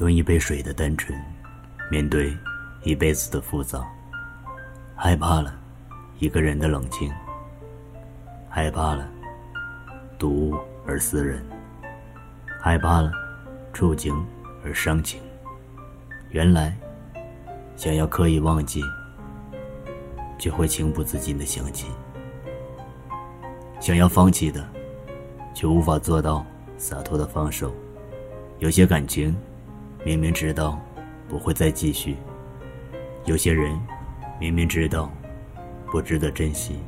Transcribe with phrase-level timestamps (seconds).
[0.00, 1.18] 用一杯水的单纯，
[1.90, 2.34] 面对
[2.84, 3.86] 一辈子的浮躁。
[4.96, 5.54] 害怕了，
[6.18, 7.12] 一个人的冷清。
[8.48, 9.06] 害怕了，
[10.18, 11.44] 独而思人。
[12.62, 13.12] 害怕了，
[13.74, 14.26] 触景
[14.64, 15.20] 而伤情。
[16.30, 16.74] 原来，
[17.76, 18.82] 想要刻意忘记，
[20.38, 21.88] 就会情不自禁的想起；
[23.78, 24.66] 想要放弃的，
[25.54, 26.42] 却无法做到
[26.78, 27.70] 洒脱的放手。
[28.60, 29.36] 有些感情，
[30.02, 30.80] 明明知道
[31.28, 32.14] 不会再继续；
[33.26, 33.78] 有些人，
[34.40, 35.12] 明明知道
[35.90, 36.78] 不值得珍惜。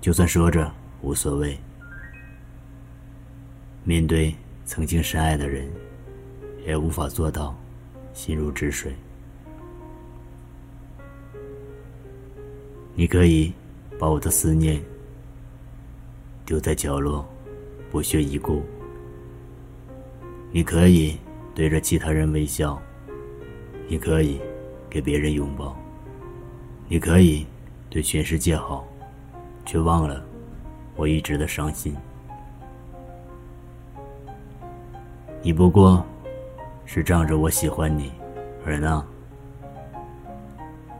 [0.00, 0.72] 就算说着
[1.02, 1.58] 无所谓，
[3.82, 4.32] 面对
[4.64, 5.68] 曾经深爱的人，
[6.64, 7.54] 也无法做到
[8.14, 8.94] 心如止水。
[12.94, 13.52] 你可以
[13.98, 14.80] 把我的思念
[16.46, 17.28] 丢在角落，
[17.90, 18.62] 不屑一顾。
[20.52, 21.16] 你可以
[21.60, 22.80] 对着其他人微笑，
[23.86, 24.40] 你可以
[24.88, 25.76] 给别人拥抱，
[26.88, 27.46] 你可以
[27.90, 28.82] 对全世界好，
[29.66, 30.24] 却忘了
[30.96, 31.94] 我一直的伤心。
[35.42, 36.02] 你不过
[36.86, 38.10] 是仗着我喜欢你，
[38.64, 39.04] 而那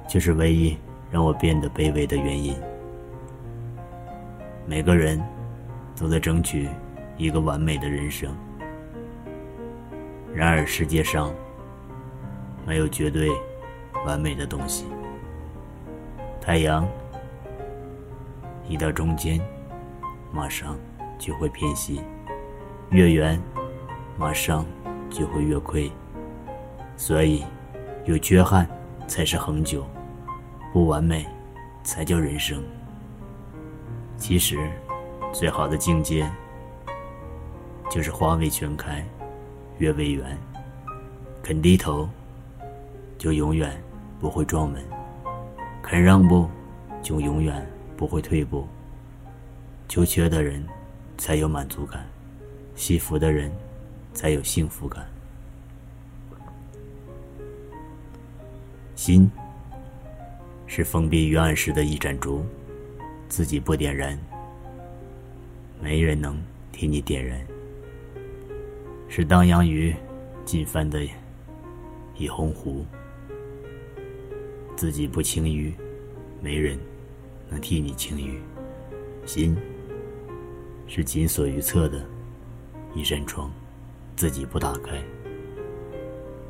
[0.07, 0.77] 却是唯一
[1.11, 2.55] 让我变得卑微的原因。
[4.67, 5.19] 每个人
[5.99, 6.69] 都在争取
[7.17, 8.31] 一个完美的人生。
[10.35, 11.35] 然而，世界上
[12.65, 13.29] 没有绝对
[14.07, 14.87] 完美的东西。
[16.41, 16.89] 太阳
[18.67, 19.41] 一到中间，
[20.33, 20.79] 马上
[21.19, 22.01] 就会偏西；
[22.91, 23.41] 月圆，
[24.17, 24.65] 马上
[25.11, 25.91] 就会月亏。
[26.97, 27.45] 所以，
[28.05, 28.67] 有缺憾
[29.09, 29.85] 才是恒久，
[30.73, 31.27] 不完美
[31.83, 32.63] 才叫人生。
[34.17, 34.71] 其实，
[35.33, 36.31] 最好的境界
[37.91, 39.05] 就是花未全开。
[39.81, 40.39] 月未圆，
[41.43, 42.07] 肯低头，
[43.17, 43.83] 就永远
[44.21, 44.83] 不会撞门；
[45.83, 46.47] 肯让步，
[47.03, 47.67] 就永远
[47.97, 48.69] 不会退步。
[49.89, 50.63] 求缺的人，
[51.17, 52.03] 才有满足感；
[52.77, 53.51] 惜福的人，
[54.13, 55.07] 才有幸福感。
[58.95, 59.31] 心，
[60.67, 62.45] 是封闭于暗室的一盏烛，
[63.31, 64.19] 自己不点燃，
[65.81, 66.39] 没人能
[66.71, 67.41] 替你点燃。
[69.13, 69.93] 是荡漾于
[70.45, 71.05] 近帆的
[72.17, 72.87] 一泓湖，
[74.77, 75.75] 自己不清淤，
[76.41, 76.79] 没人
[77.49, 78.39] 能替你清淤。
[79.27, 79.57] 心
[80.87, 82.07] 是紧锁于侧的
[82.95, 83.51] 一扇窗，
[84.15, 85.03] 自己不打开，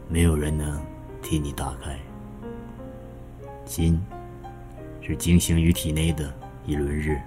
[0.07, 0.79] 没有人能
[1.23, 1.99] 替你打开。
[3.65, 3.99] 心
[5.01, 6.31] 是惊醒于体内的
[6.67, 7.19] 一轮日，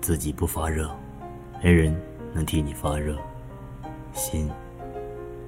[0.00, 0.90] 自己不发热，
[1.62, 1.94] 没人
[2.32, 3.18] 能替你发热。
[4.12, 4.50] 心，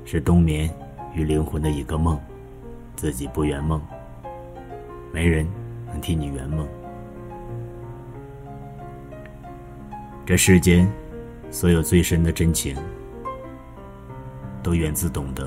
[0.04, 0.72] 是冬眠
[1.14, 2.18] 与灵魂的一个梦，
[2.96, 3.80] 自己不圆梦，
[5.12, 5.46] 没人
[5.88, 6.66] 能替你圆梦。
[10.24, 10.90] 这世间，
[11.50, 12.76] 所有最深的真情，
[14.62, 15.46] 都源自懂得。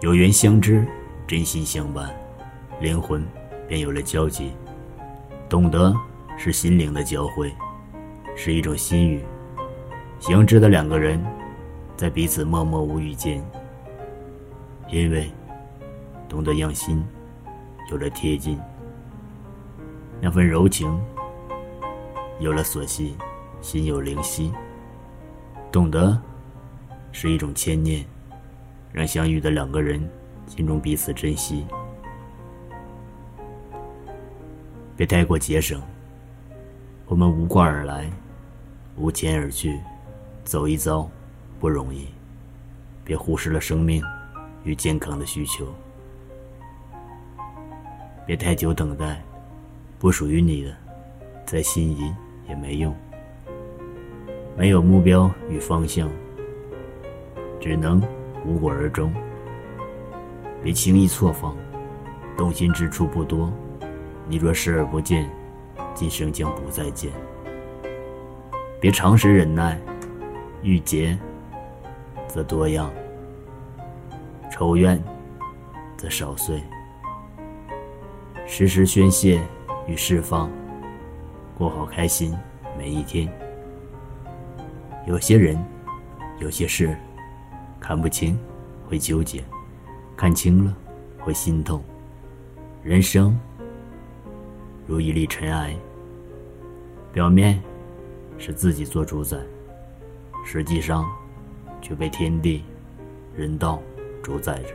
[0.00, 0.86] 有缘相知，
[1.26, 2.08] 真心相伴，
[2.80, 3.26] 灵魂
[3.66, 4.52] 便有了交集。
[5.48, 5.92] 懂得
[6.38, 7.52] 是心灵的交汇，
[8.36, 9.24] 是一种心语。
[10.20, 11.20] 相知的两个人。
[12.00, 13.44] 在彼此默默无语间，
[14.88, 15.30] 因为
[16.30, 17.04] 懂得让心
[17.90, 18.58] 有了贴近，
[20.18, 20.98] 那份柔情
[22.38, 23.14] 有了所系，
[23.60, 24.50] 心有灵犀。
[25.70, 26.18] 懂得
[27.12, 28.02] 是一种牵念，
[28.94, 30.02] 让相遇的两个人
[30.46, 31.66] 心中彼此珍惜。
[34.96, 35.78] 别太过节省，
[37.04, 38.10] 我们无挂而来，
[38.96, 39.78] 无牵而去，
[40.44, 41.06] 走一遭。
[41.60, 42.08] 不容易，
[43.04, 44.02] 别忽视了生命
[44.64, 45.66] 与健康的需求。
[48.26, 49.22] 别太久等待，
[49.98, 50.74] 不属于你的，
[51.44, 52.14] 再心仪
[52.48, 52.96] 也没用。
[54.56, 56.08] 没有目标与方向，
[57.60, 58.02] 只能
[58.46, 59.12] 无果而终。
[60.62, 61.54] 别轻易错放，
[62.38, 63.52] 动心之处不多。
[64.26, 65.30] 你若视而不见，
[65.92, 67.12] 今生将不再见。
[68.80, 69.78] 别长时忍耐，
[70.62, 71.18] 遇劫。
[72.30, 72.92] 则多样，
[74.52, 75.02] 仇怨
[75.96, 76.62] 则少碎。
[78.46, 79.40] 时时宣泄
[79.88, 80.48] 与释放，
[81.58, 82.32] 过好开心
[82.78, 83.28] 每一天。
[85.06, 85.58] 有些人，
[86.38, 86.96] 有些事，
[87.80, 88.38] 看不清
[88.88, 89.42] 会纠结，
[90.16, 90.76] 看清了
[91.18, 91.82] 会心痛。
[92.84, 93.36] 人生
[94.86, 95.74] 如一粒尘埃，
[97.12, 97.60] 表面
[98.38, 99.36] 是自己做主宰，
[100.46, 101.04] 实际上。
[101.80, 102.64] 却被天地
[103.34, 103.82] 人道
[104.22, 104.74] 主宰着。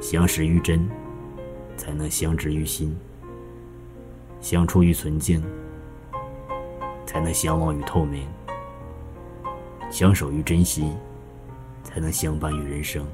[0.00, 0.88] 相识于真，
[1.76, 2.90] 才能相知于心；
[4.40, 5.42] 相处于纯净，
[7.04, 8.22] 才能相忘于透明；
[9.90, 10.92] 相守于珍惜，
[11.84, 13.06] 才能相伴于人生。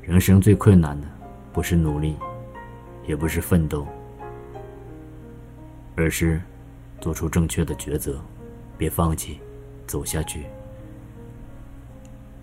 [0.00, 1.06] 人生最困难的，
[1.52, 2.16] 不是努力，
[3.06, 3.86] 也不是奋斗，
[5.94, 6.40] 而是
[7.02, 8.18] 做出正确的抉择，
[8.78, 9.40] 别放弃，
[9.86, 10.46] 走下去，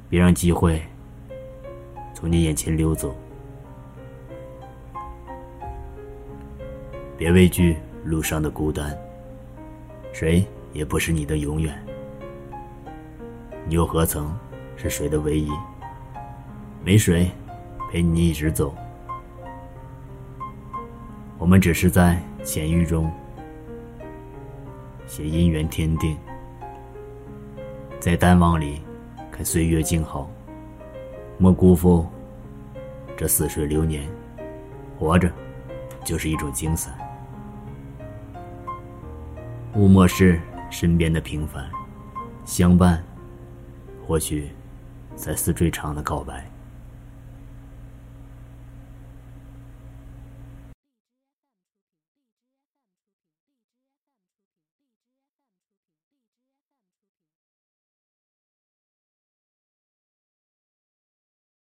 [0.09, 0.81] 别让机会。
[2.13, 3.13] 从你眼前溜走，
[7.17, 7.75] 别畏惧
[8.05, 8.97] 路上的孤单，
[10.13, 11.77] 谁也不是你的永远，
[13.67, 14.33] 你又何曾
[14.77, 15.51] 是谁的唯一？
[16.83, 17.29] 没谁
[17.91, 18.73] 陪你一直走，
[21.37, 23.11] 我们只是在浅遇中
[25.05, 26.17] 写姻缘天定，
[27.99, 28.81] 在淡忘里
[29.35, 30.31] 看岁月静好。
[31.37, 32.07] 莫辜负
[33.17, 34.07] 这似水流年，
[34.97, 35.29] 活着
[36.05, 36.89] 就是一种精彩。
[39.73, 40.39] 勿漠视
[40.69, 41.69] 身边的平凡，
[42.45, 43.03] 相伴
[44.07, 44.49] 或许
[45.17, 46.49] 才是最长的告白。